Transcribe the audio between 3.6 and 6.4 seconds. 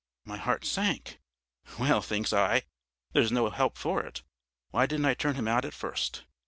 for it why didn't I turn him out at first?